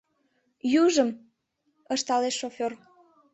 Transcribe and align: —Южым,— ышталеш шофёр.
—Южым,— 0.83 1.09
ышталеш 1.93 2.35
шофёр. 2.41 2.71